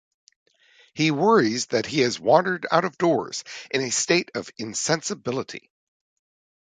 He 0.95 1.11
worries 1.11 1.67
that 1.67 1.85
he 1.85 1.99
has 1.99 2.19
wandered 2.19 2.65
out 2.71 2.85
of 2.85 2.97
doors 2.97 3.43
in 3.69 3.81
a 3.81 3.91
state 3.91 4.31
of 4.33 4.49
insensibility. 4.57 5.69